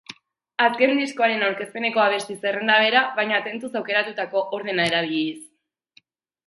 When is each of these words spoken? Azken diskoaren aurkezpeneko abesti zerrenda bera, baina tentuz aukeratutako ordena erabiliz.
Azken 0.67 0.93
diskoaren 0.99 1.45
aurkezpeneko 1.49 2.03
abesti 2.05 2.39
zerrenda 2.47 2.79
bera, 2.85 3.05
baina 3.21 3.43
tentuz 3.49 3.71
aukeratutako 3.81 4.45
ordena 4.61 4.93
erabiliz. 4.93 6.07